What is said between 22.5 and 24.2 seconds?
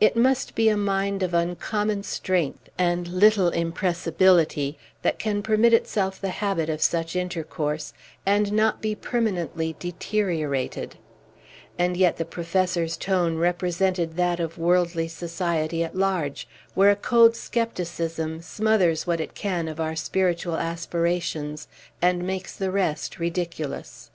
the rest ridiculous.